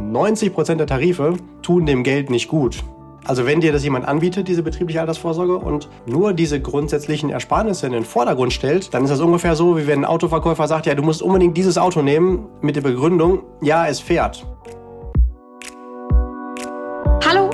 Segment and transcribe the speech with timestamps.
[0.00, 2.82] Und 90 Prozent der Tarife tun dem Geld nicht gut.
[3.26, 7.92] Also wenn dir das jemand anbietet, diese betriebliche Altersvorsorge, und nur diese grundsätzlichen Ersparnisse in
[7.92, 11.02] den Vordergrund stellt, dann ist das ungefähr so, wie wenn ein Autoverkäufer sagt, ja, du
[11.02, 14.46] musst unbedingt dieses Auto nehmen mit der Begründung, ja, es fährt.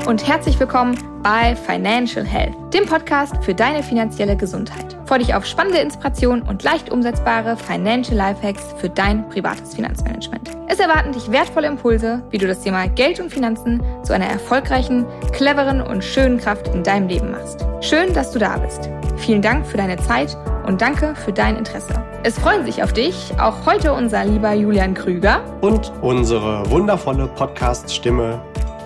[0.07, 4.97] Und herzlich willkommen bei Financial Health, dem Podcast für deine finanzielle Gesundheit.
[5.05, 10.49] Freue dich auf spannende Inspirationen und leicht umsetzbare Financial Lifehacks für dein privates Finanzmanagement.
[10.69, 15.05] Es erwarten dich wertvolle Impulse, wie du das Thema Geld und Finanzen zu einer erfolgreichen,
[15.33, 17.67] cleveren und schönen Kraft in deinem Leben machst.
[17.81, 18.89] Schön, dass du da bist.
[19.17, 20.37] Vielen Dank für deine Zeit
[20.69, 22.01] und danke für dein Interesse.
[22.23, 28.41] Es freuen sich auf dich auch heute unser lieber Julian Krüger und unsere wundervolle Podcast-Stimme,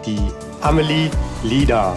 [0.07, 0.19] die
[0.63, 1.11] Amelie
[1.43, 1.97] Lieder.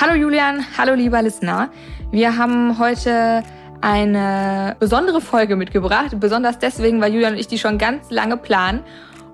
[0.00, 1.70] Hallo Julian, hallo lieber Listener.
[2.10, 3.42] Wir haben heute
[3.82, 8.80] eine besondere Folge mitgebracht, besonders deswegen, weil Julian und ich die schon ganz lange planen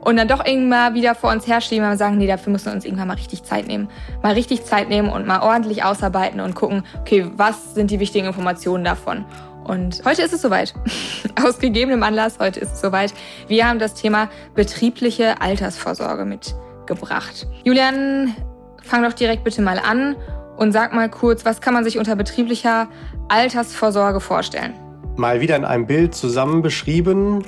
[0.01, 2.85] und dann doch irgendwann wieder vor uns herschieben und sagen, nee, dafür müssen wir uns
[2.85, 3.89] irgendwann mal richtig Zeit nehmen.
[4.23, 8.27] Mal richtig Zeit nehmen und mal ordentlich ausarbeiten und gucken, okay, was sind die wichtigen
[8.27, 9.25] Informationen davon?
[9.65, 10.75] Und heute ist es soweit.
[11.45, 13.13] Aus gegebenem Anlass, heute ist es soweit.
[13.47, 17.47] Wir haben das Thema betriebliche Altersvorsorge mitgebracht.
[17.65, 18.35] Julian,
[18.83, 20.17] fang doch direkt bitte mal an
[20.57, 22.89] und sag mal kurz, was kann man sich unter betrieblicher
[23.29, 24.75] Altersvorsorge vorstellen?
[25.17, 27.45] Mal wieder in einem Bild zusammen beschrieben,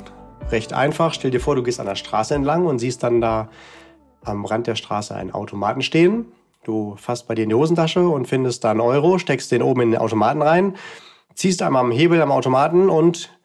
[0.51, 1.15] recht einfach.
[1.15, 3.49] Stell dir vor, du gehst an der Straße entlang und siehst dann da
[4.23, 6.27] am Rand der Straße einen Automaten stehen.
[6.65, 9.81] Du fasst bei dir in die Hosentasche und findest da einen Euro, steckst den oben
[9.81, 10.77] in den Automaten rein,
[11.35, 13.37] ziehst einmal am Hebel am Automaten und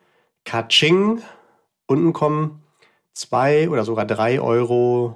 [0.44, 1.22] katsching,
[1.88, 2.62] unten kommen
[3.14, 5.16] zwei oder sogar drei Euro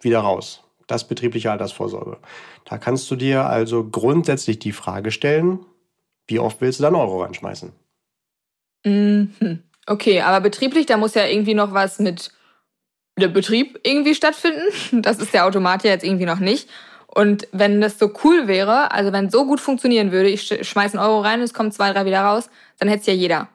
[0.00, 0.64] wieder raus.
[0.86, 2.18] Das betriebliche Altersvorsorge.
[2.64, 5.60] Da kannst du dir also grundsätzlich die Frage stellen,
[6.26, 7.72] wie oft willst du dann Euro reinschmeißen?
[8.84, 9.62] Mhm.
[9.86, 12.30] Okay, aber betrieblich, da muss ja irgendwie noch was mit
[13.18, 14.62] dem Betrieb irgendwie stattfinden.
[15.02, 16.68] Das ist der Automat ja jetzt irgendwie noch nicht.
[17.14, 20.94] Und wenn das so cool wäre, also wenn es so gut funktionieren würde, ich schmeiß
[20.94, 22.48] einen Euro rein, es kommen zwei, drei wieder raus,
[22.78, 23.48] dann hätte es ja jeder.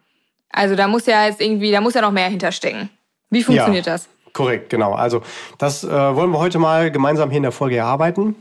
[0.51, 2.89] Also da muss ja jetzt irgendwie, da muss ja noch mehr hinterstecken.
[3.31, 4.09] Wie funktioniert ja, das?
[4.33, 4.93] Korrekt, genau.
[4.93, 5.23] Also
[5.57, 8.35] das äh, wollen wir heute mal gemeinsam hier in der Folge erarbeiten.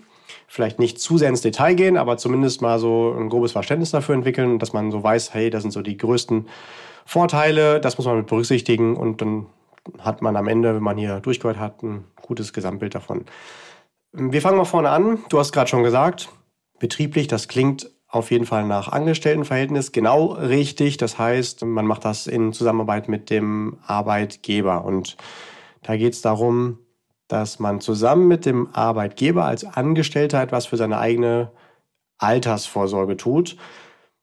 [0.48, 4.14] Vielleicht nicht zu sehr ins Detail gehen, aber zumindest mal so ein grobes Verständnis dafür
[4.14, 6.46] entwickeln, dass man so weiß, hey, das sind so die größten
[7.06, 9.47] Vorteile, das muss man mit berücksichtigen und dann
[10.00, 13.25] hat man am Ende, wenn man hier durchgehört hat, ein gutes Gesamtbild davon.
[14.12, 15.21] Wir fangen mal vorne an.
[15.28, 16.28] Du hast gerade schon gesagt,
[16.81, 20.97] betrieblich, das klingt auf jeden Fall nach Angestelltenverhältnis genau richtig.
[20.97, 24.84] Das heißt, man macht das in Zusammenarbeit mit dem Arbeitgeber.
[24.84, 25.17] Und
[25.83, 26.81] da geht es darum,
[27.28, 31.53] dass man zusammen mit dem Arbeitgeber als Angestellter etwas für seine eigene
[32.19, 33.56] Altersvorsorge tut.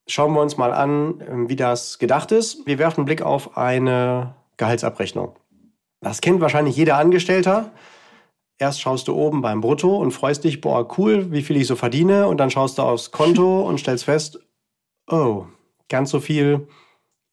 [0.07, 2.65] Schauen wir uns mal an, ähm, wie das gedacht ist.
[2.65, 5.35] Wir werfen einen Blick auf eine Gehaltsabrechnung.
[6.01, 7.71] Das kennt wahrscheinlich jeder Angestellter.
[8.57, 11.75] Erst schaust du oben beim Brutto und freust dich, boah, cool, wie viel ich so
[11.75, 12.27] verdiene.
[12.27, 14.39] Und dann schaust du aufs Konto und stellst fest,
[15.09, 15.45] oh,
[15.89, 16.67] ganz so viel,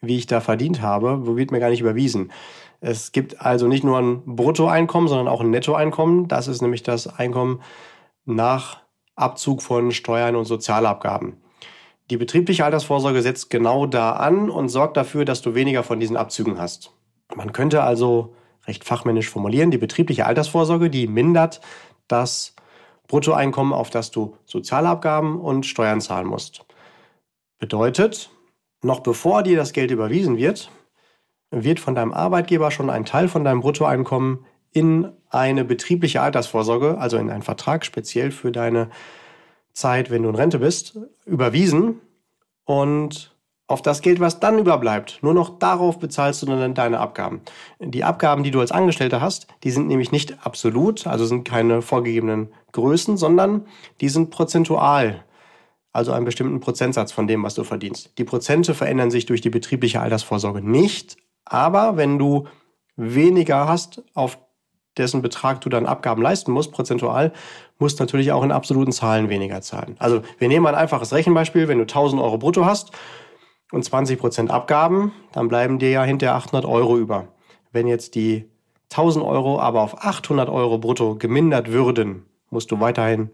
[0.01, 2.33] wie ich da verdient habe, wird mir gar nicht überwiesen.
[2.81, 6.29] Es gibt also nicht nur ein Bruttoeinkommen, sondern auch ein Nettoeinkommen.
[6.29, 7.61] Das ist nämlich das Einkommen
[8.25, 8.81] nach
[9.17, 11.37] Abzug von Steuern und Sozialabgaben.
[12.11, 16.17] Die betriebliche Altersvorsorge setzt genau da an und sorgt dafür, dass du weniger von diesen
[16.17, 16.93] Abzügen hast.
[17.37, 18.35] Man könnte also
[18.67, 21.61] recht fachmännisch formulieren, die betriebliche Altersvorsorge, die mindert
[22.09, 22.57] das
[23.07, 26.65] Bruttoeinkommen, auf das du Sozialabgaben und Steuern zahlen musst.
[27.59, 28.31] Bedeutet,
[28.83, 30.71] noch bevor dir das Geld überwiesen wird,
[31.53, 37.17] wird von deinem Arbeitgeber schon ein Teil von deinem Bruttoeinkommen in eine betriebliche Altersvorsorge, also
[37.19, 38.91] in einen Vertrag speziell für deine
[39.81, 42.01] Zeit, wenn du in Rente bist, überwiesen
[42.65, 43.35] und
[43.71, 47.41] auf das Geld, was dann überbleibt, nur noch darauf bezahlst du dann deine Abgaben.
[47.79, 51.81] Die Abgaben, die du als Angestellter hast, die sind nämlich nicht absolut, also sind keine
[51.81, 53.67] vorgegebenen Größen, sondern
[54.01, 55.25] die sind prozentual,
[55.93, 58.19] also einen bestimmten Prozentsatz von dem, was du verdienst.
[58.19, 62.49] Die Prozente verändern sich durch die betriebliche Altersvorsorge nicht, aber wenn du
[62.97, 64.39] weniger hast auf
[64.97, 67.33] dessen Betrag du dann Abgaben leisten musst, prozentual,
[67.79, 69.97] musst natürlich auch in absoluten Zahlen weniger zahlen.
[69.99, 71.69] Also wir nehmen ein einfaches Rechenbeispiel.
[71.69, 72.93] Wenn du 1000 Euro brutto hast
[73.73, 77.29] und 20 Prozent Abgaben, dann bleiben dir ja hinter 800 Euro über.
[77.73, 78.51] Wenn jetzt die
[78.91, 83.31] 1000 Euro aber auf 800 Euro brutto gemindert würden, musst du weiterhin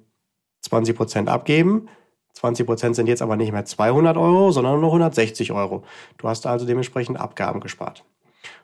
[0.60, 1.88] 20 Prozent abgeben.
[2.34, 5.84] 20 Prozent sind jetzt aber nicht mehr 200 Euro, sondern nur 160 Euro.
[6.18, 8.04] Du hast also dementsprechend Abgaben gespart.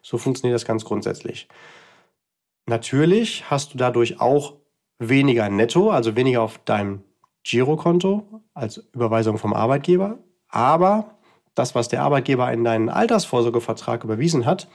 [0.03, 1.49] So funktioniert das ganz grundsätzlich.
[2.67, 4.55] Natürlich hast du dadurch auch
[4.99, 7.03] weniger netto, also weniger auf deinem
[7.43, 10.19] Girokonto als Überweisung vom Arbeitgeber.
[10.49, 11.19] Aber
[11.55, 14.69] das, was der Arbeitgeber in deinen Altersvorsorgevertrag überwiesen hat,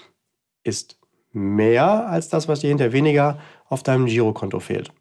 [0.63, 0.99] ist
[1.31, 3.39] mehr als das, was dir hinter weniger
[3.69, 4.91] auf deinem Girokonto fehlt.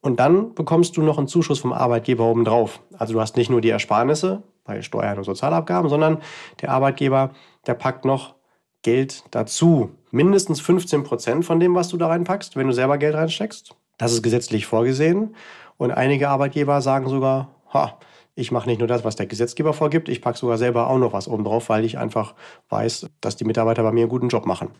[0.00, 2.80] Und dann bekommst du noch einen Zuschuss vom Arbeitgeber obendrauf.
[2.96, 6.22] Also du hast nicht nur die Ersparnisse bei Steuern und Sozialabgaben, sondern
[6.62, 7.30] der Arbeitgeber,
[7.66, 8.34] der packt noch
[8.82, 9.90] Geld dazu.
[10.10, 13.74] Mindestens 15 Prozent von dem, was du da reinpackst, wenn du selber Geld reinsteckst.
[13.98, 15.34] Das ist gesetzlich vorgesehen.
[15.76, 17.98] Und einige Arbeitgeber sagen sogar, ha,
[18.34, 21.12] ich mache nicht nur das, was der Gesetzgeber vorgibt, ich packe sogar selber auch noch
[21.12, 22.34] was obendrauf, weil ich einfach
[22.68, 24.70] weiß, dass die Mitarbeiter bei mir einen guten Job machen.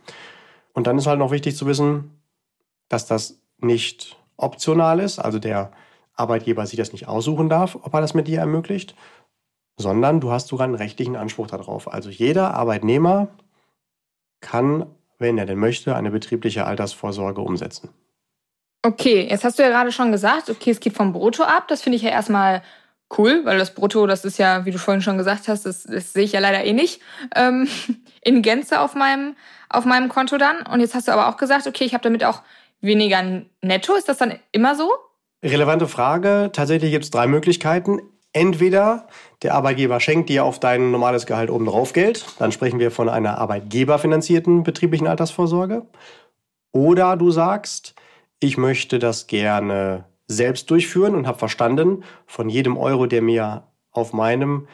[0.72, 2.20] Und dann ist halt noch wichtig zu wissen,
[2.88, 5.72] dass das nicht optional ist, also der
[6.14, 8.94] Arbeitgeber sich das nicht aussuchen darf, ob er das mit dir ermöglicht,
[9.76, 11.92] sondern du hast sogar einen rechtlichen Anspruch darauf.
[11.92, 13.28] Also jeder Arbeitnehmer
[14.40, 14.86] kann,
[15.18, 17.90] wenn er denn möchte, eine betriebliche Altersvorsorge umsetzen.
[18.82, 21.68] Okay, jetzt hast du ja gerade schon gesagt, okay, es geht vom Brutto ab.
[21.68, 22.62] Das finde ich ja erstmal
[23.18, 26.12] cool, weil das Brutto, das ist ja, wie du vorhin schon gesagt hast, das, das
[26.12, 27.00] sehe ich ja leider eh nicht
[27.36, 27.68] ähm,
[28.22, 29.36] in Gänze auf meinem,
[29.68, 30.66] auf meinem Konto dann.
[30.66, 32.42] Und jetzt hast du aber auch gesagt, okay, ich habe damit auch
[32.80, 33.22] weniger
[33.60, 33.94] netto.
[33.94, 34.90] Ist das dann immer so?
[35.42, 36.50] Relevante Frage.
[36.52, 38.00] Tatsächlich gibt es drei Möglichkeiten.
[38.32, 39.08] Entweder
[39.42, 43.08] der Arbeitgeber schenkt dir auf dein normales Gehalt oben drauf Geld, dann sprechen wir von
[43.08, 45.86] einer arbeitgeberfinanzierten betrieblichen Altersvorsorge.
[46.72, 47.94] Oder du sagst,
[48.38, 54.12] ich möchte das gerne selbst durchführen und habe verstanden, von jedem Euro, der mir auf
[54.12, 54.68] meinem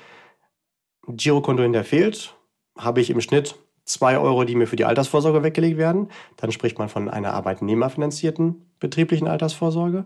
[1.08, 2.35] Girokonto hinter fehlt,
[2.76, 3.56] habe ich im Schnitt
[3.87, 6.11] zwei Euro, die mir für die Altersvorsorge weggelegt werden.
[6.37, 10.05] Dann spricht man von einer arbeitnehmerfinanzierten betrieblichen Altersvorsorge.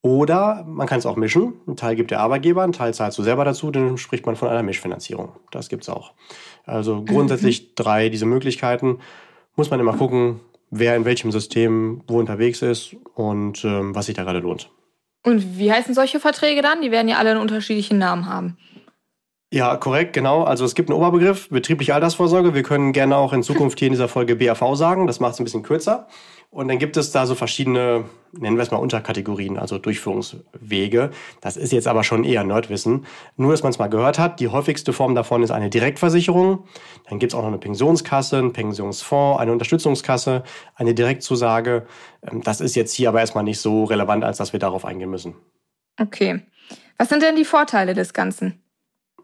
[0.00, 1.54] Oder man kann es auch mischen.
[1.66, 4.48] Ein Teil gibt der Arbeitgeber, ein Teil zahlst du selber dazu, dann spricht man von
[4.48, 5.32] einer Mischfinanzierung.
[5.50, 6.12] Das gibt es auch.
[6.64, 7.66] Also grundsätzlich mhm.
[7.74, 9.00] drei diese Möglichkeiten.
[9.56, 10.40] Muss man immer gucken,
[10.70, 14.70] wer in welchem System wo unterwegs ist und ähm, was sich da gerade lohnt.
[15.24, 16.80] Und wie heißen solche Verträge dann?
[16.80, 18.56] Die werden ja alle einen unterschiedlichen Namen haben.
[19.50, 20.42] Ja, korrekt, genau.
[20.44, 22.52] Also es gibt einen Oberbegriff, betriebliche Altersvorsorge.
[22.52, 25.06] Wir können gerne auch in Zukunft hier in dieser Folge BAV sagen.
[25.06, 26.06] Das macht es ein bisschen kürzer.
[26.50, 31.10] Und dann gibt es da so verschiedene, nennen wir es mal Unterkategorien, also Durchführungswege.
[31.40, 33.06] Das ist jetzt aber schon eher Nerdwissen.
[33.36, 36.64] Nur, dass man es mal gehört hat, die häufigste Form davon ist eine Direktversicherung.
[37.08, 40.42] Dann gibt es auch noch eine Pensionskasse, einen Pensionsfonds, eine Unterstützungskasse,
[40.74, 41.86] eine Direktzusage.
[42.22, 45.10] Ähm, das ist jetzt hier aber erstmal nicht so relevant, als dass wir darauf eingehen
[45.10, 45.34] müssen.
[45.98, 46.42] Okay.
[46.98, 48.62] Was sind denn die Vorteile des Ganzen?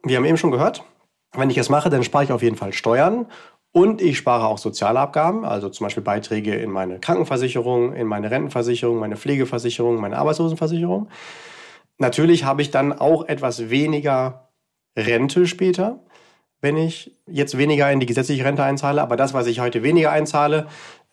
[0.05, 0.85] Wir haben eben schon gehört,
[1.33, 3.27] wenn ich es mache, dann spare ich auf jeden Fall Steuern
[3.73, 8.99] und ich spare auch Sozialabgaben, also zum Beispiel Beiträge in meine Krankenversicherung, in meine Rentenversicherung,
[8.99, 11.09] meine Pflegeversicherung, meine Arbeitslosenversicherung.
[11.99, 14.51] Natürlich habe ich dann auch etwas weniger
[14.97, 16.01] Rente später,
[16.61, 19.03] wenn ich jetzt weniger in die gesetzliche Rente einzahle.
[19.03, 20.67] Aber das, was ich heute weniger einzahle,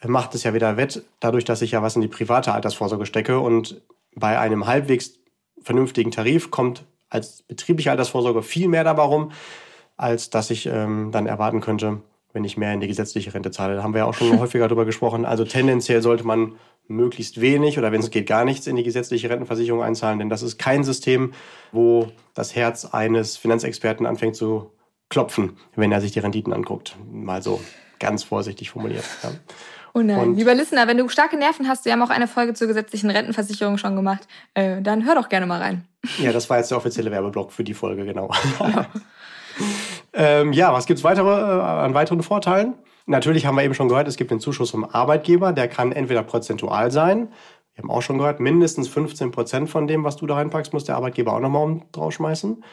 [0.05, 3.39] macht es ja wieder wett, dadurch, dass ich ja was in die private Altersvorsorge stecke.
[3.39, 3.81] Und
[4.15, 5.13] bei einem halbwegs
[5.61, 9.31] vernünftigen Tarif kommt als betriebliche Altersvorsorge viel mehr dabei rum,
[9.97, 12.01] als dass ich ähm, dann erwarten könnte,
[12.33, 13.75] wenn ich mehr in die gesetzliche Rente zahle.
[13.75, 15.25] Da haben wir ja auch schon häufiger darüber gesprochen.
[15.25, 16.55] Also tendenziell sollte man
[16.87, 20.41] möglichst wenig oder wenn es geht gar nichts in die gesetzliche Rentenversicherung einzahlen, denn das
[20.41, 21.33] ist kein System,
[21.71, 24.71] wo das Herz eines Finanzexperten anfängt zu
[25.09, 26.97] klopfen, wenn er sich die Renditen anguckt.
[27.11, 27.61] Mal so
[27.99, 29.05] ganz vorsichtig formuliert.
[29.21, 29.31] Ja.
[29.93, 32.53] Oh nein, und lieber Listener, wenn du starke Nerven hast, wir haben auch eine Folge
[32.53, 35.85] zur gesetzlichen Rentenversicherung schon gemacht, äh, dann hör doch gerne mal rein.
[36.19, 38.29] Ja, das war jetzt der offizielle Werbeblock für die Folge, genau.
[38.59, 38.87] Ja.
[40.13, 42.73] Ähm, ja, was gibt's weitere, äh, an weiteren Vorteilen?
[43.05, 46.23] Natürlich haben wir eben schon gehört, es gibt den Zuschuss vom Arbeitgeber, der kann entweder
[46.23, 47.29] prozentual sein,
[47.75, 50.83] wir haben auch schon gehört, mindestens 15 Prozent von dem, was du da reinpackst, muss
[50.83, 52.63] der Arbeitgeber auch nochmal draufschmeißen.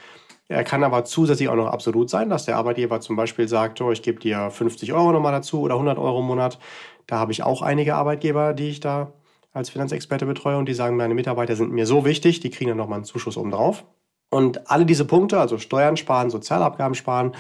[0.49, 3.93] Er kann aber zusätzlich auch noch absolut sein, dass der Arbeitgeber zum Beispiel sagt, oh,
[3.93, 6.59] ich gebe dir 50 Euro nochmal dazu oder 100 Euro im Monat.
[7.07, 9.13] Da habe ich auch einige Arbeitgeber, die ich da
[9.53, 12.79] als Finanzexperte betreue und die sagen, meine Mitarbeiter sind mir so wichtig, die kriegen dann
[12.79, 13.85] nochmal einen Zuschuss obendrauf.
[14.31, 17.33] Und alle diese Punkte, also Steuern sparen, Sozialabgaben sparen,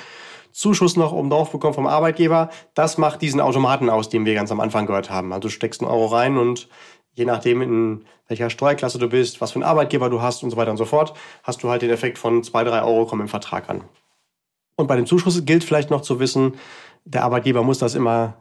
[0.53, 4.51] Zuschuss noch oben drauf bekommen vom Arbeitgeber, das macht diesen Automaten aus, den wir ganz
[4.51, 5.33] am Anfang gehört haben.
[5.33, 6.69] Also du steckst einen Euro rein und
[7.19, 10.57] je nachdem, in welcher Steuerklasse du bist, was für einen Arbeitgeber du hast und so
[10.57, 13.29] weiter und so fort, hast du halt den Effekt von zwei, drei Euro kommen im
[13.29, 13.83] Vertrag an.
[14.77, 16.55] Und bei dem Zuschuss gilt vielleicht noch zu wissen,
[17.05, 18.35] der Arbeitgeber muss das immer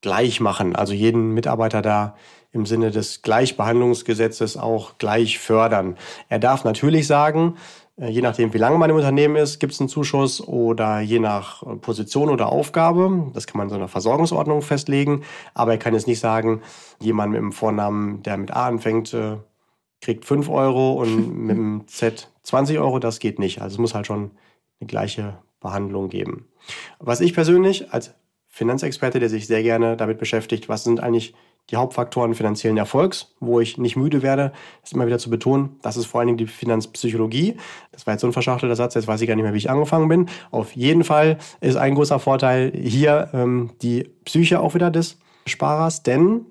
[0.00, 2.16] gleich machen, also jeden Mitarbeiter da
[2.50, 5.96] im Sinne des Gleichbehandlungsgesetzes auch gleich fördern.
[6.28, 7.56] Er darf natürlich sagen,
[7.96, 11.62] je nachdem, wie lange man im Unternehmen ist, gibt es einen Zuschuss oder je nach
[11.62, 13.30] äh, Position oder Aufgabe.
[13.32, 15.22] Das kann man in so einer Versorgungsordnung festlegen.
[15.54, 16.62] Aber er kann jetzt nicht sagen,
[17.00, 19.36] jemand mit dem Vornamen, der mit A anfängt, äh,
[20.00, 22.98] kriegt 5 Euro und mit dem Z 20 Euro.
[22.98, 23.62] Das geht nicht.
[23.62, 24.32] Also es muss halt schon
[24.80, 26.48] eine gleiche Behandlung geben.
[26.98, 28.14] Was ich persönlich als
[28.48, 31.34] Finanzexperte, der sich sehr gerne damit beschäftigt, was sind eigentlich
[31.70, 34.52] die Hauptfaktoren finanziellen Erfolgs, wo ich nicht müde werde,
[34.82, 35.76] das immer wieder zu betonen.
[35.82, 37.56] Das ist vor allen Dingen die Finanzpsychologie.
[37.92, 39.70] Das war jetzt so ein verschachtelter Satz, jetzt weiß ich gar nicht mehr, wie ich
[39.70, 40.28] angefangen bin.
[40.50, 46.02] Auf jeden Fall ist ein großer Vorteil hier ähm, die Psyche auch wieder des Sparers,
[46.02, 46.46] denn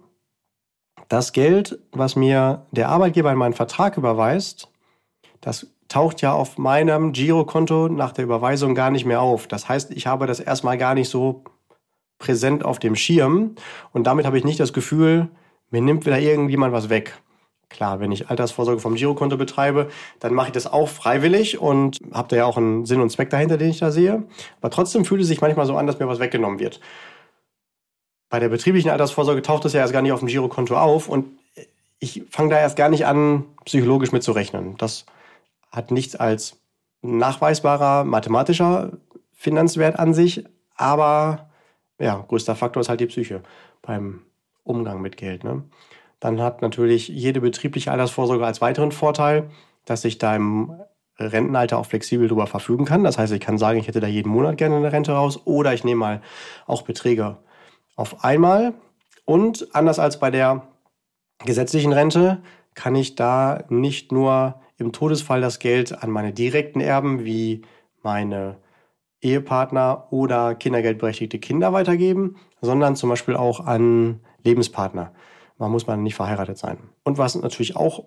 [1.10, 4.70] das Geld, was mir der Arbeitgeber in meinen Vertrag überweist,
[5.41, 9.46] das taucht ja auf meinem Girokonto nach der Überweisung gar nicht mehr auf.
[9.48, 11.43] Das heißt, ich habe das erstmal gar nicht so
[12.24, 13.56] präsent auf dem Schirm
[13.92, 15.27] und damit habe ich nicht das Gefühl,
[15.72, 17.18] mir nimmt wieder irgendjemand was weg.
[17.68, 19.89] Klar, wenn ich Altersvorsorge vom Girokonto betreibe,
[20.20, 23.30] dann mache ich das auch freiwillig und habe da ja auch einen Sinn und Zweck
[23.30, 24.24] dahinter, den ich da sehe.
[24.62, 26.80] Aber trotzdem fühlt es sich manchmal so an, dass mir was weggenommen wird.
[28.30, 31.25] Bei der betrieblichen Altersvorsorge taucht das ja erst gar nicht auf dem Girokonto auf und
[32.00, 34.77] ich fange da erst gar nicht an, psychologisch mitzurechnen.
[34.77, 35.06] Das
[35.72, 36.58] hat nichts als
[37.01, 38.92] nachweisbarer mathematischer
[39.34, 41.50] Finanzwert an sich, aber
[42.00, 43.41] ja, größter Faktor ist halt die Psyche
[43.81, 44.21] beim
[44.63, 45.43] Umgang mit Geld.
[45.43, 45.63] Ne?
[46.19, 49.50] Dann hat natürlich jede betriebliche Altersvorsorge als weiteren Vorteil,
[49.85, 50.73] dass ich da im
[51.19, 53.03] Rentenalter auch flexibel darüber verfügen kann.
[53.03, 55.73] Das heißt, ich kann sagen, ich hätte da jeden Monat gerne eine Rente raus oder
[55.73, 56.21] ich nehme mal
[56.65, 57.38] auch Beträge
[57.95, 58.73] auf einmal.
[59.25, 60.67] Und anders als bei der
[61.45, 62.41] gesetzlichen Rente
[62.73, 67.62] kann ich da nicht nur im Todesfall das Geld an meine direkten Erben wie
[68.01, 68.57] meine
[69.24, 75.13] Ehepartner oder kindergeldberechtigte Kinder weitergeben, sondern zum Beispiel auch an Lebenspartner.
[75.58, 76.77] Man muss man nicht verheiratet sein.
[77.03, 78.06] Und was natürlich auch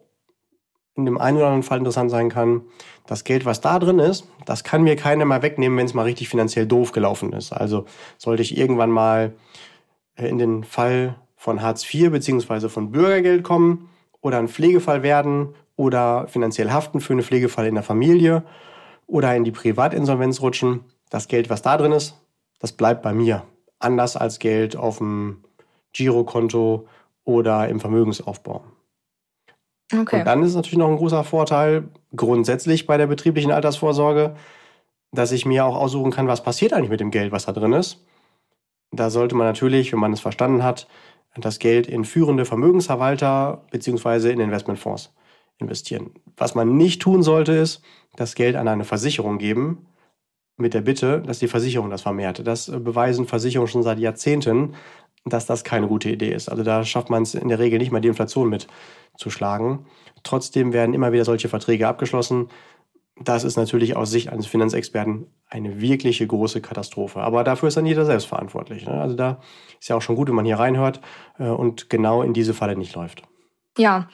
[0.97, 2.63] in dem einen oder anderen Fall interessant sein kann,
[3.07, 6.05] das Geld, was da drin ist, das kann mir keiner mal wegnehmen, wenn es mal
[6.05, 7.53] richtig finanziell doof gelaufen ist.
[7.53, 7.85] Also
[8.17, 9.35] sollte ich irgendwann mal
[10.17, 15.55] äh, in den Fall von Hartz IV beziehungsweise von Bürgergeld kommen oder ein Pflegefall werden
[15.77, 18.43] oder finanziell haften für einen Pflegefall in der Familie
[19.07, 22.17] oder in die Privatinsolvenz rutschen, das Geld, was da drin ist,
[22.59, 23.45] das bleibt bei mir.
[23.79, 25.45] Anders als Geld auf dem
[25.93, 26.89] Girokonto
[27.25, 28.65] oder im Vermögensaufbau.
[29.93, 30.21] Okay.
[30.21, 34.35] Und dann ist natürlich noch ein großer Vorteil grundsätzlich bei der betrieblichen Altersvorsorge,
[35.13, 37.73] dass ich mir auch aussuchen kann, was passiert eigentlich mit dem Geld, was da drin
[37.73, 38.05] ist.
[38.91, 40.89] Da sollte man natürlich, wenn man es verstanden hat,
[41.37, 44.31] das Geld in führende Vermögensverwalter bzw.
[44.31, 45.13] in Investmentfonds
[45.59, 46.11] investieren.
[46.37, 47.83] Was man nicht tun sollte, ist
[48.17, 49.87] das Geld an eine Versicherung geben,
[50.57, 52.47] mit der Bitte, dass die Versicherung das vermehrt.
[52.47, 54.75] Das beweisen Versicherungen schon seit Jahrzehnten,
[55.25, 56.49] dass das keine gute Idee ist.
[56.49, 59.87] Also da schafft man es in der Regel nicht mal, die Inflation mitzuschlagen.
[60.23, 62.49] Trotzdem werden immer wieder solche Verträge abgeschlossen.
[63.19, 67.21] Das ist natürlich aus Sicht eines Finanzexperten eine wirkliche große Katastrophe.
[67.21, 68.87] Aber dafür ist dann jeder selbst verantwortlich.
[68.87, 68.93] Ne?
[68.93, 69.41] Also da
[69.81, 71.01] ist ja auch schon gut, wenn man hier reinhört
[71.39, 73.23] äh, und genau in diese Falle nicht läuft.
[73.79, 74.09] Ja,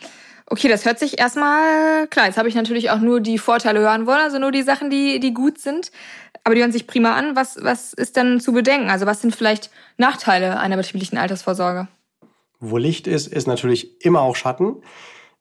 [0.52, 2.26] Okay, das hört sich erstmal klar.
[2.26, 5.18] Jetzt habe ich natürlich auch nur die Vorteile hören wollen, also nur die Sachen, die,
[5.18, 5.90] die gut sind.
[6.44, 7.36] Aber die hören sich prima an.
[7.36, 8.90] Was, was ist denn zu bedenken?
[8.90, 11.88] Also was sind vielleicht Nachteile einer betrieblichen Altersvorsorge?
[12.58, 14.76] Wo Licht ist, ist natürlich immer auch Schatten.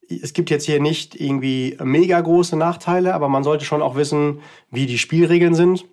[0.10, 4.42] Es gibt jetzt hier nicht irgendwie mega große Nachteile, aber man sollte schon auch wissen,
[4.70, 5.86] wie die Spielregeln sind.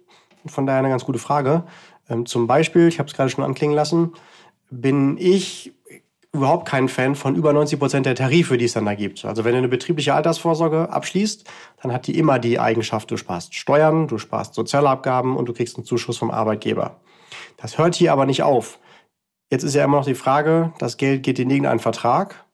[0.47, 1.65] Von daher eine ganz gute Frage.
[2.09, 4.13] Ähm, zum Beispiel, ich habe es gerade schon anklingen lassen,
[4.71, 5.73] bin ich
[6.39, 9.25] überhaupt kein Fan von über 90 Prozent der Tarife, die es dann da gibt.
[9.25, 11.45] Also wenn du eine betriebliche Altersvorsorge abschließt,
[11.83, 15.77] dann hat die immer die Eigenschaft, du sparst Steuern, du sparst Sozialabgaben und du kriegst
[15.77, 17.01] einen Zuschuss vom Arbeitgeber.
[17.57, 18.79] Das hört hier aber nicht auf.
[19.51, 22.45] Jetzt ist ja immer noch die Frage, das Geld geht in irgendeinen Vertrag.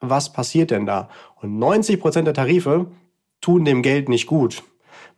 [0.00, 1.08] Was passiert denn da?
[1.40, 2.86] Und 90 Prozent der Tarife
[3.40, 4.62] tun dem Geld nicht gut.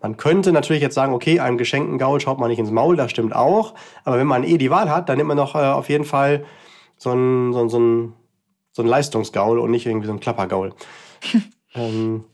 [0.00, 3.10] Man könnte natürlich jetzt sagen, okay, einem geschenkten Gaul schaut man nicht ins Maul, das
[3.10, 3.74] stimmt auch.
[4.04, 6.44] Aber wenn man eh die Wahl hat, dann nimmt man doch äh, auf jeden Fall
[7.04, 8.12] so ein, so ein, so ein,
[8.72, 10.72] so ein Leistungsgaul und nicht irgendwie so ein Klappergaul.
[11.74, 12.24] ähm,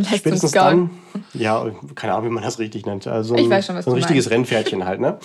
[0.00, 0.90] spätestens dann,
[1.34, 3.06] ja, keine Ahnung, wie man das richtig nennt.
[3.06, 4.52] Also ich weiß schon, was so ein richtiges meinst.
[4.52, 5.18] Rennpferdchen halt, ne?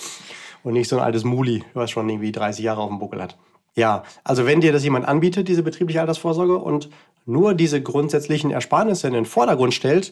[0.64, 3.38] Und nicht so ein altes Muli, was schon irgendwie 30 Jahre auf dem Buckel hat.
[3.76, 6.90] Ja, also wenn dir das jemand anbietet, diese betriebliche Altersvorsorge, und
[7.24, 10.10] nur diese grundsätzlichen Ersparnisse in den Vordergrund stellt,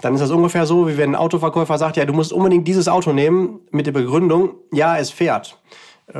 [0.00, 2.86] dann ist das ungefähr so, wie wenn ein Autoverkäufer sagt, ja, du musst unbedingt dieses
[2.86, 5.58] Auto nehmen mit der Begründung, ja, es fährt.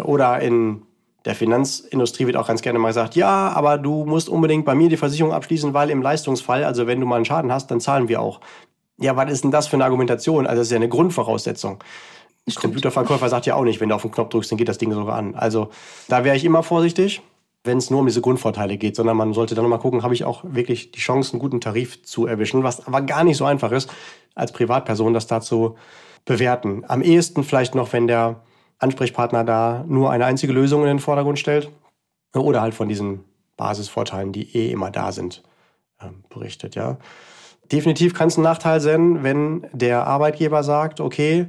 [0.04, 0.82] Oder in
[1.28, 4.88] der Finanzindustrie wird auch ganz gerne mal gesagt, ja, aber du musst unbedingt bei mir
[4.88, 8.08] die Versicherung abschließen, weil im Leistungsfall, also wenn du mal einen Schaden hast, dann zahlen
[8.08, 8.40] wir auch.
[8.96, 10.46] Ja, was ist denn das für eine Argumentation?
[10.46, 11.84] Also das ist ja eine Grundvoraussetzung.
[12.46, 14.78] Ein Computerverkäufer sagt ja auch nicht, wenn du auf den Knopf drückst, dann geht das
[14.78, 15.34] Ding sogar an.
[15.34, 15.68] Also
[16.08, 17.20] da wäre ich immer vorsichtig,
[17.62, 20.24] wenn es nur um diese Grundvorteile geht, sondern man sollte dann nochmal gucken, habe ich
[20.24, 23.70] auch wirklich die Chance, einen guten Tarif zu erwischen, was aber gar nicht so einfach
[23.72, 23.90] ist,
[24.34, 25.76] als Privatperson das da zu
[26.24, 26.84] bewerten.
[26.88, 28.40] Am ehesten vielleicht noch, wenn der
[28.78, 31.70] Ansprechpartner da nur eine einzige Lösung in den Vordergrund stellt
[32.34, 33.24] oder halt von diesen
[33.56, 35.42] Basisvorteilen, die eh immer da sind,
[36.00, 36.74] ähm, berichtet.
[36.74, 36.98] Ja.
[37.72, 41.46] Definitiv kann es ein Nachteil sein, wenn der Arbeitgeber sagt, okay,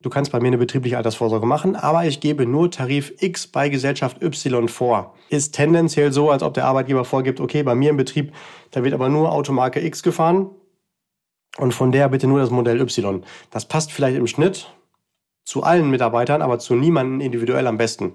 [0.00, 3.68] du kannst bei mir eine betriebliche Altersvorsorge machen, aber ich gebe nur Tarif X bei
[3.68, 5.14] Gesellschaft Y vor.
[5.28, 8.32] Ist tendenziell so, als ob der Arbeitgeber vorgibt, okay, bei mir im Betrieb,
[8.70, 10.50] da wird aber nur Automarke X gefahren
[11.58, 13.24] und von der bitte nur das Modell Y.
[13.50, 14.72] Das passt vielleicht im Schnitt
[15.48, 18.12] zu allen Mitarbeitern, aber zu niemandem individuell am besten.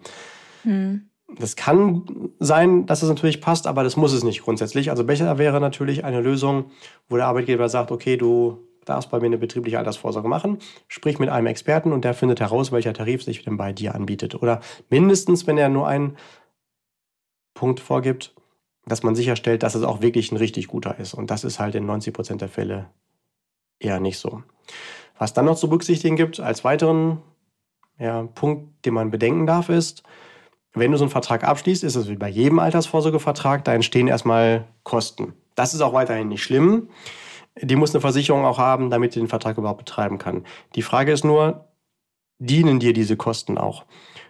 [0.62, 1.10] Hm.
[1.36, 4.92] Das kann sein, dass es natürlich passt, aber das muss es nicht grundsätzlich.
[4.92, 6.66] Also besser wäre natürlich eine Lösung,
[7.10, 11.30] wo der Arbeitgeber sagt, okay, du darfst bei mir eine betriebliche Altersvorsorge machen, sprich mit
[11.30, 14.36] einem Experten und der findet heraus, welcher Tarif sich denn bei dir anbietet.
[14.36, 14.60] Oder
[14.92, 16.18] mindestens, wenn er nur einen
[17.56, 18.36] Punkt vorgibt,
[18.86, 21.16] dass man sicherstellt, dass es auch wirklich ein richtig guter ist.
[21.16, 22.92] Und das ist halt in 90 Prozent der Fälle
[23.80, 24.44] eher nicht so.
[25.24, 27.22] Was dann noch zu berücksichtigen gibt als weiteren
[27.98, 30.04] ja, Punkt, den man bedenken darf, ist,
[30.74, 34.68] wenn du so einen Vertrag abschließt, ist es wie bei jedem Altersvorsorgevertrag, da entstehen erstmal
[34.84, 35.32] Kosten.
[35.56, 36.90] Das ist auch weiterhin nicht schlimm.
[37.56, 40.44] Die muss eine Versicherung auch haben, damit sie den Vertrag überhaupt betreiben kann.
[40.76, 41.70] Die Frage ist nur,
[42.40, 43.86] dienen dir diese Kosten auch?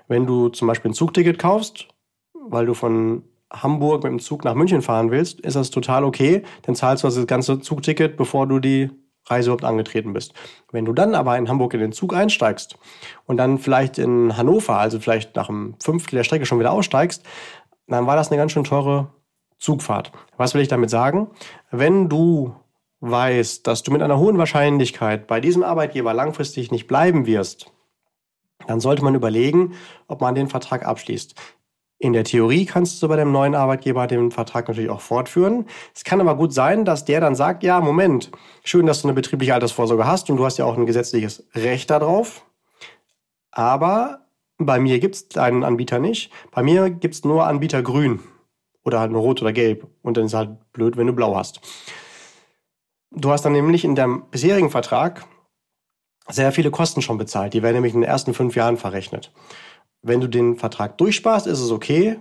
[0.08, 1.88] Wenn du zum Beispiel ein Zugticket kaufst,
[2.36, 6.44] weil du von Hamburg mit dem Zug nach München fahren willst, ist das total okay.
[6.62, 8.92] Dann zahlst du das ganze Zugticket, bevor du die
[9.25, 10.34] Reise überhaupt angetreten bist.
[10.72, 12.77] Wenn du dann aber in Hamburg in den Zug einsteigst
[13.25, 17.24] und dann vielleicht in Hannover, also vielleicht nach einem Fünftel der Strecke schon wieder aussteigst,
[17.88, 19.10] dann war das eine ganz schön teure
[19.60, 20.12] Zugfahrt.
[20.38, 21.30] Was will ich damit sagen?
[21.72, 22.56] Wenn du
[23.00, 27.72] weißt, dass du mit einer hohen Wahrscheinlichkeit bei diesem Arbeitgeber langfristig nicht bleiben wirst,
[28.68, 29.74] dann sollte man überlegen,
[30.08, 31.36] ob man den Vertrag abschließt.
[32.03, 35.67] In der Theorie kannst du bei dem neuen Arbeitgeber den Vertrag natürlich auch fortführen.
[35.95, 38.29] Es kann aber gut sein, dass der dann sagt, ja, Moment,
[38.65, 41.89] schön, dass du eine betriebliche Altersvorsorge hast und du hast ja auch ein gesetzliches Recht
[41.89, 42.45] darauf.
[43.51, 46.29] Aber bei mir gibt es deinen Anbieter nicht.
[46.51, 48.19] Bei mir gibt es nur Anbieter grün
[48.83, 49.88] oder halt nur rot oder gelb.
[50.01, 51.62] Und dann ist es halt blöd, wenn du blau hast.
[53.12, 55.25] Du hast dann nämlich in deinem bisherigen Vertrag
[56.27, 57.53] sehr viele Kosten schon bezahlt.
[57.53, 59.31] Die werden nämlich in den ersten fünf Jahren verrechnet.
[60.03, 62.19] Wenn du den Vertrag durchsparst, ist es okay.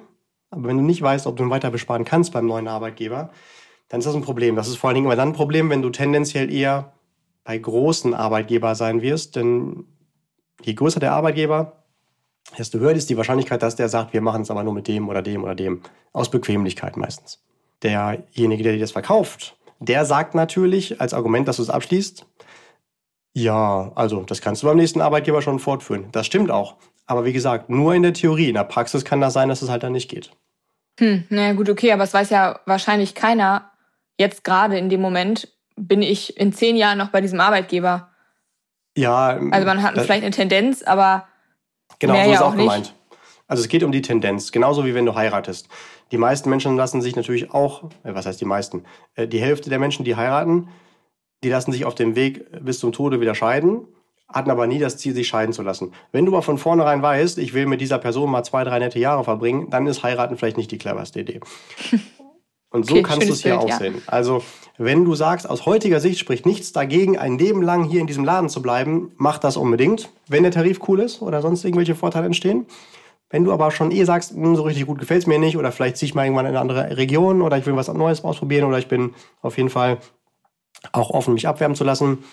[0.50, 3.30] Aber wenn du nicht weißt, ob du ihn weiter besparen kannst beim neuen Arbeitgeber,
[3.88, 4.56] dann ist das ein Problem.
[4.56, 6.92] Das ist vor allen Dingen immer dann ein Problem, wenn du tendenziell eher
[7.44, 9.36] bei großen Arbeitgeber sein wirst.
[9.36, 9.84] Denn
[10.62, 11.84] je größer der Arbeitgeber,
[12.56, 15.08] desto höher ist die Wahrscheinlichkeit, dass der sagt, wir machen es aber nur mit dem
[15.08, 15.82] oder dem oder dem.
[16.12, 17.42] Aus Bequemlichkeit meistens.
[17.82, 22.26] Derjenige, der dir das verkauft, der sagt natürlich als Argument, dass du es abschließt,
[23.34, 26.06] ja, also das kannst du beim nächsten Arbeitgeber schon fortführen.
[26.12, 26.76] Das stimmt auch.
[27.06, 28.48] Aber wie gesagt, nur in der Theorie.
[28.48, 30.30] In der Praxis kann das sein, dass es halt dann nicht geht.
[30.98, 33.70] Hm, naja, gut, okay, aber es weiß ja wahrscheinlich keiner,
[34.18, 38.10] jetzt gerade in dem Moment, bin ich in zehn Jahren noch bei diesem Arbeitgeber.
[38.96, 39.38] Ja.
[39.50, 41.26] Also man hat vielleicht eine Tendenz, aber.
[41.98, 42.64] Genau, mehr so ja ist auch auch nicht.
[42.64, 42.94] gemeint.
[43.46, 45.68] Also es geht um die Tendenz, genauso wie wenn du heiratest.
[46.10, 48.84] Die meisten Menschen lassen sich natürlich auch, äh, was heißt die meisten?
[49.14, 50.68] Äh, Die Hälfte der Menschen, die heiraten,
[51.42, 53.86] die lassen sich auf dem Weg bis zum Tode wieder scheiden,
[54.32, 55.92] hatten aber nie das Ziel, sich scheiden zu lassen.
[56.12, 58.98] Wenn du aber von vornherein weißt, ich will mit dieser Person mal zwei, drei nette
[58.98, 61.40] Jahre verbringen, dann ist heiraten vielleicht nicht die cleverste Idee.
[62.70, 63.76] Und so Okay, kannst du es hier Bild, auch ja.
[63.76, 64.00] sehen.
[64.06, 64.42] Also,
[64.78, 68.24] wenn du sagst, aus heutiger Sicht spricht nichts dagegen, ein Leben lang hier in diesem
[68.24, 72.24] Laden zu bleiben, mach das unbedingt, wenn der Tarif cool ist oder sonst irgendwelche Vorteile
[72.24, 72.64] entstehen.
[73.28, 75.70] Wenn du aber schon eh sagst, "Hm, so richtig gut gefällt es mir nicht oder
[75.70, 78.64] vielleicht ziehe ich mal irgendwann in eine andere Region oder ich will was Neues ausprobieren
[78.64, 79.98] oder ich bin auf jeden Fall
[80.92, 82.24] auch offen, mich abwerben zu lassen,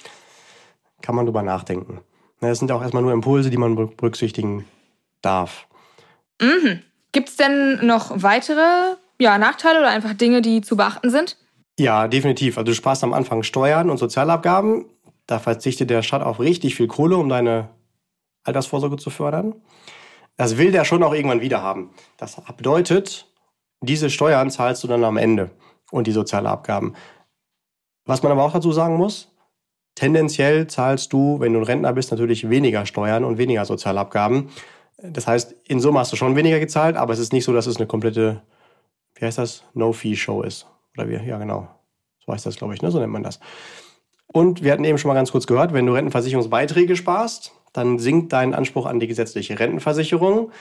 [1.02, 2.02] kann man drüber nachdenken.
[2.42, 4.66] Na, Das sind ja auch erstmal nur Impulse, die man ber- berücksichtigen
[5.22, 5.68] darf.
[7.12, 11.38] Gibt es denn noch weitere ja, Nachteile oder einfach Dinge, die zu beachten sind?
[11.78, 12.58] Ja, definitiv.
[12.58, 14.86] Also du sparst am Anfang Steuern und Sozialabgaben.
[15.28, 17.70] Da verzichtet der Staat auf richtig viel Kohle, um deine
[18.44, 19.56] Altersvorsorge zu fördern.
[20.38, 21.90] Das will der schon auch irgendwann wieder haben.
[22.18, 23.28] Das bedeutet,
[23.82, 25.52] diese Steuern zahlst du dann am Ende
[25.92, 26.96] und die Sozialabgaben.
[28.06, 29.30] Was man aber auch dazu sagen muss,
[30.00, 34.50] tendenziell zahlst du, wenn du ein Rentner bist, natürlich weniger Steuern und weniger Sozialabgaben.
[35.02, 37.68] Das heißt, in Summe hast du schon weniger gezahlt, aber es ist nicht so, dass
[37.68, 38.42] es eine komplette,
[39.16, 40.68] wie heißt das, No-Fee-Show ist.
[40.98, 41.28] Oder wie?
[41.28, 41.68] Ja, genau.
[42.26, 42.92] So heißt das, glaube ich, ne?
[42.92, 43.40] So nennt man das.
[44.28, 48.32] Und wir hatten eben schon mal ganz kurz gehört, wenn du Rentenversicherungsbeiträge sparst, dann sinkt
[48.32, 50.52] dein Anspruch an die gesetzliche Rentenversicherung.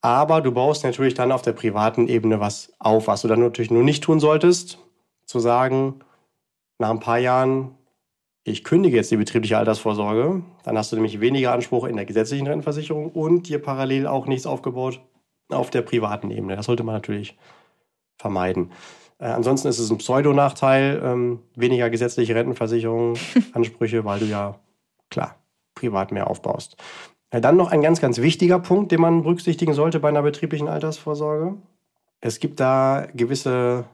[0.00, 3.70] Aber du baust natürlich dann auf der privaten Ebene was auf, was du dann natürlich
[3.70, 4.78] nur nicht tun solltest,
[5.26, 6.00] zu sagen,
[6.78, 7.76] nach ein paar Jahren,
[8.50, 12.46] ich kündige jetzt die betriebliche Altersvorsorge, dann hast du nämlich weniger Anspruch in der gesetzlichen
[12.46, 15.00] Rentenversicherung und dir parallel auch nichts aufgebaut
[15.48, 16.56] auf der privaten Ebene.
[16.56, 17.36] Das sollte man natürlich
[18.18, 18.70] vermeiden.
[19.18, 23.14] Äh, ansonsten ist es ein Pseudonachteil, ähm, weniger gesetzliche Rentenversicherung,
[23.52, 24.58] Ansprüche, weil du ja,
[25.10, 25.36] klar,
[25.74, 26.76] privat mehr aufbaust.
[27.30, 30.68] Äh, dann noch ein ganz, ganz wichtiger Punkt, den man berücksichtigen sollte bei einer betrieblichen
[30.68, 31.56] Altersvorsorge.
[32.20, 33.84] Es gibt da gewisse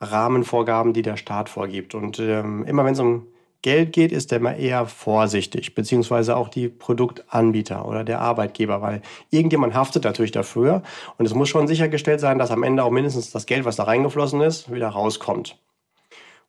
[0.00, 1.94] Rahmenvorgaben, die der Staat vorgibt.
[1.94, 3.26] Und ähm, immer wenn es um
[3.62, 9.02] Geld geht, ist der immer eher vorsichtig, beziehungsweise auch die Produktanbieter oder der Arbeitgeber, weil
[9.30, 10.82] irgendjemand haftet natürlich dafür
[11.16, 13.84] und es muss schon sichergestellt sein, dass am Ende auch mindestens das Geld, was da
[13.84, 15.58] reingeflossen ist, wieder rauskommt.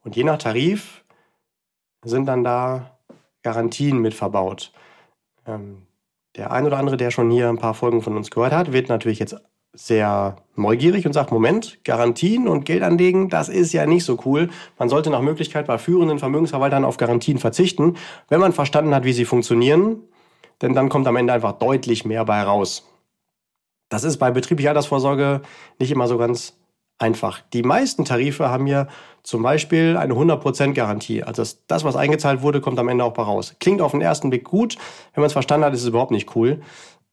[0.03, 1.03] Und je nach Tarif
[2.03, 2.97] sind dann da
[3.41, 4.71] Garantien mit verbaut.
[5.47, 5.87] Ähm,
[6.35, 8.87] der ein oder andere, der schon hier ein paar Folgen von uns gehört hat, wird
[8.87, 9.35] natürlich jetzt
[9.73, 14.49] sehr neugierig und sagt, Moment, Garantien und Geld anlegen, das ist ja nicht so cool.
[14.77, 17.95] Man sollte nach Möglichkeit bei führenden Vermögensverwaltern auf Garantien verzichten,
[18.29, 20.01] wenn man verstanden hat, wie sie funktionieren,
[20.62, 22.88] denn dann kommt am Ende einfach deutlich mehr bei raus.
[23.89, 25.41] Das ist bei betrieblicher Altersvorsorge
[25.79, 26.55] nicht immer so ganz
[26.97, 27.41] einfach.
[27.53, 28.88] Die meisten Tarife haben ja
[29.23, 31.23] zum Beispiel eine 100% Garantie.
[31.23, 33.55] Also das, was eingezahlt wurde, kommt am Ende auch bei raus.
[33.60, 34.75] Klingt auf den ersten Blick gut.
[35.13, 36.62] Wenn man es verstanden hat, ist es überhaupt nicht cool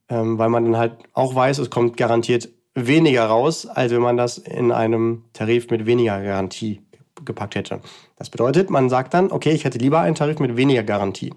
[0.09, 4.17] ähm, weil man dann halt auch weiß, es kommt garantiert weniger raus, als wenn man
[4.17, 6.83] das in einem Tarif mit weniger Garantie
[7.25, 7.81] gepackt hätte.
[8.17, 11.33] Das bedeutet, man sagt dann, okay, ich hätte lieber einen Tarif mit weniger Garantie.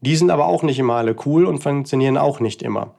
[0.00, 2.94] Die sind aber auch nicht immer alle cool und funktionieren auch nicht immer.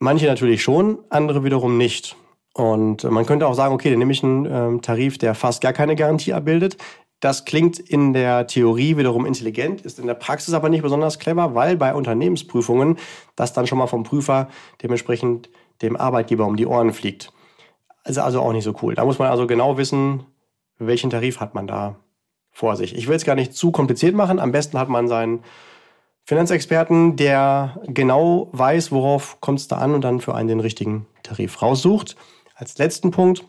[0.00, 2.16] Manche natürlich schon, andere wiederum nicht.
[2.54, 5.72] Und man könnte auch sagen, okay, dann nehme ich einen ähm, Tarif, der fast gar
[5.72, 6.76] keine Garantie abbildet.
[7.20, 11.54] Das klingt in der Theorie wiederum intelligent, ist in der Praxis aber nicht besonders clever,
[11.54, 12.98] weil bei Unternehmensprüfungen
[13.34, 14.48] das dann schon mal vom Prüfer
[14.82, 15.50] dementsprechend
[15.82, 17.32] dem Arbeitgeber um die Ohren fliegt.
[18.04, 18.94] Also, also auch nicht so cool.
[18.94, 20.24] Da muss man also genau wissen,
[20.78, 21.96] welchen Tarif hat man da
[22.50, 22.96] vor sich.
[22.96, 24.38] Ich will es gar nicht zu kompliziert machen.
[24.38, 25.44] Am besten hat man seinen
[26.24, 31.06] Finanzexperten, der genau weiß, worauf kommt es da an und dann für einen den richtigen
[31.22, 32.16] Tarif raussucht.
[32.54, 33.44] Als letzten Punkt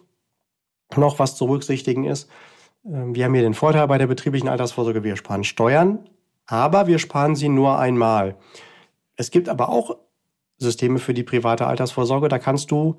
[0.96, 2.30] noch was zu berücksichtigen ist,
[2.84, 6.10] wir haben hier den Vorteil bei der betrieblichen Altersvorsorge, wir sparen Steuern,
[6.46, 8.38] aber wir sparen sie nur einmal.
[9.16, 9.98] Es gibt aber auch
[10.58, 12.98] Systeme für die private Altersvorsorge, da kannst du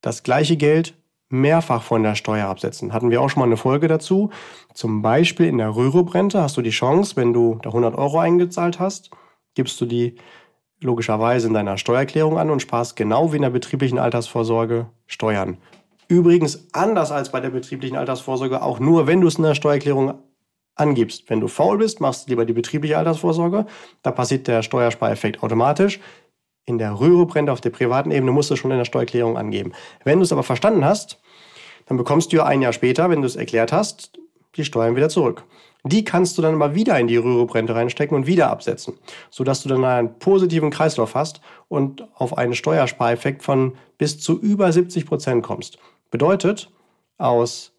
[0.00, 0.96] das gleiche Geld
[1.28, 2.92] mehrfach von der Steuer absetzen.
[2.92, 4.30] Hatten wir auch schon mal eine Folge dazu.
[4.74, 8.78] Zum Beispiel in der Rürup-Rente hast du die Chance, wenn du da 100 Euro eingezahlt
[8.78, 9.10] hast,
[9.54, 10.16] gibst du die
[10.80, 15.58] logischerweise in deiner Steuererklärung an und sparst genau wie in der betrieblichen Altersvorsorge Steuern.
[16.08, 20.14] Übrigens anders als bei der betrieblichen Altersvorsorge auch nur, wenn du es in der Steuererklärung
[20.74, 21.28] angibst.
[21.28, 23.66] Wenn du faul bist, machst du lieber die betriebliche Altersvorsorge.
[24.02, 26.00] Da passiert der Steuerspareffekt automatisch.
[26.66, 29.72] In der Rürup-Rente auf der privaten Ebene musst du schon in der Steuererklärung angeben.
[30.02, 31.20] Wenn du es aber verstanden hast,
[31.86, 34.18] dann bekommst du ein Jahr später, wenn du es erklärt hast,
[34.56, 35.44] die Steuern wieder zurück.
[35.86, 38.94] Die kannst du dann aber wieder in die Rürup-Rente reinstecken und wieder absetzen,
[39.28, 44.72] sodass du dann einen positiven Kreislauf hast und auf einen Steuerspareffekt von bis zu über
[44.72, 45.78] 70 Prozent kommst.
[46.14, 46.70] Bedeutet,
[47.18, 47.72] aus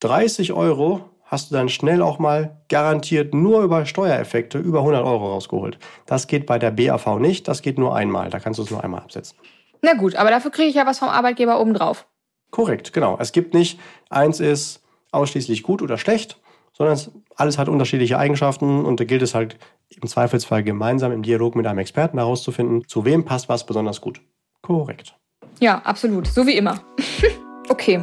[0.00, 5.32] 30 Euro hast du dann schnell auch mal garantiert nur über Steuereffekte über 100 Euro
[5.32, 5.78] rausgeholt.
[6.06, 8.30] Das geht bei der BAV nicht, das geht nur einmal.
[8.30, 9.36] Da kannst du es nur einmal absetzen.
[9.82, 12.06] Na gut, aber dafür kriege ich ja was vom Arbeitgeber obendrauf.
[12.50, 13.18] Korrekt, genau.
[13.20, 16.40] Es gibt nicht, eins ist ausschließlich gut oder schlecht,
[16.72, 16.98] sondern
[17.36, 19.58] alles hat unterschiedliche Eigenschaften und da gilt es halt
[19.90, 24.22] im Zweifelsfall gemeinsam im Dialog mit einem Experten herauszufinden, zu wem passt was besonders gut.
[24.62, 25.14] Korrekt.
[25.60, 26.26] Ja, absolut.
[26.26, 26.80] So wie immer.
[27.68, 28.00] okay.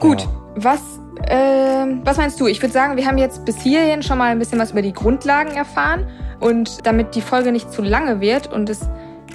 [0.00, 0.22] Gut.
[0.22, 0.28] Ja.
[0.56, 0.80] Was,
[1.26, 2.46] äh, was meinst du?
[2.46, 4.92] Ich würde sagen, wir haben jetzt bis hierhin schon mal ein bisschen was über die
[4.92, 6.06] Grundlagen erfahren.
[6.40, 8.80] Und damit die Folge nicht zu lange wird und es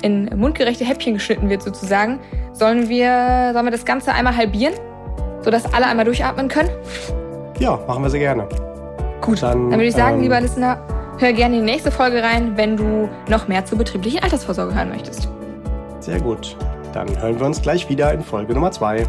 [0.01, 2.19] in mundgerechte Häppchen geschnitten wird sozusagen,
[2.53, 4.73] sollen wir, sollen wir das Ganze einmal halbieren,
[5.41, 6.69] sodass alle einmal durchatmen können?
[7.59, 8.47] Ja, machen wir sehr gerne.
[9.21, 10.79] Gut, dann, dann würde ich sagen, ähm, lieber Listener,
[11.17, 14.89] hör gerne in die nächste Folge rein, wenn du noch mehr zur betrieblichen Altersvorsorge hören
[14.89, 15.27] möchtest.
[15.99, 16.55] Sehr gut.
[16.99, 19.07] Dann hören wir uns gleich wieder in Folge Nummer 2.